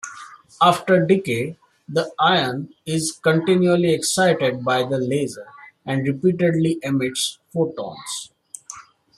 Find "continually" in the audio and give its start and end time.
3.23-3.93